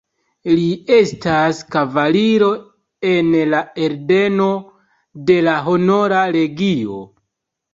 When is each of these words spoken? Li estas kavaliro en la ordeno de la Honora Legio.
Li 0.59 0.69
estas 0.99 1.59
kavaliro 1.75 2.47
en 3.11 3.29
la 3.53 3.59
ordeno 3.89 4.49
de 5.29 5.37
la 5.49 5.55
Honora 5.69 6.25
Legio. 6.39 6.99